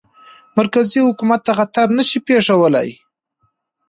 مرکزي 0.57 0.99
حکومت 1.07 1.39
ته 1.45 1.51
خطر 1.57 1.87
نه 1.97 2.03
شي 2.09 2.19
پېښولای. 2.27 2.89